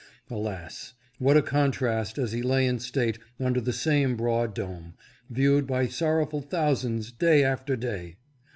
Alas, 0.31 0.95
what 1.19 1.37
a 1.37 1.43
contrast 1.43 2.17
as 2.17 2.31
he 2.31 2.41
lay 2.41 2.65
in 2.65 2.79
state 2.79 3.19
under 3.39 3.61
the 3.61 3.71
same 3.71 4.15
broad 4.17 4.55
dome, 4.55 4.95
viewed 5.29 5.67
by 5.67 5.85
sorrowful 5.87 6.41
thousands 6.41 7.11
day 7.11 7.43
after 7.43 7.75
day 7.75 8.17